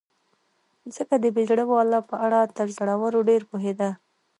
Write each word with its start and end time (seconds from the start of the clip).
ځکه 0.95 1.15
د 1.23 1.25
بې 1.35 1.43
زړه 1.49 1.63
والاو 1.71 2.07
په 2.09 2.15
اړه 2.25 2.39
تر 2.57 2.67
زړورو 2.77 3.19
ډېر 3.29 3.41
پوهېده. 3.49 3.89